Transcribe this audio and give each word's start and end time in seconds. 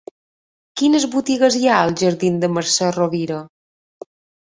Quines 0.81 1.05
botigues 1.17 1.59
hi 1.59 1.63
ha 1.73 1.77
als 1.83 2.07
jardins 2.07 2.43
de 2.47 2.53
Mercè 2.57 2.91
Rovira? 2.99 3.43